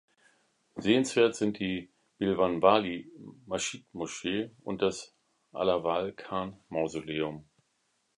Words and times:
Sehenswert 0.77 1.35
sind 1.35 1.59
die 1.59 1.91
Bilwanwali-Masjid-Moschee 2.17 4.49
und 4.63 4.81
das 4.81 5.15
Alawal-Khan-Mausoleum. 5.51 7.47